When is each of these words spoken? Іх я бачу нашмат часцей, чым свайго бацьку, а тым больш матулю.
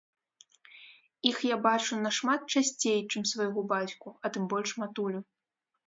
Іх 1.31 1.37
я 1.49 1.57
бачу 1.67 2.01
нашмат 2.07 2.41
часцей, 2.57 2.99
чым 3.11 3.29
свайго 3.33 3.59
бацьку, 3.77 4.09
а 4.23 4.37
тым 4.37 4.43
больш 4.57 4.69
матулю. 4.83 5.19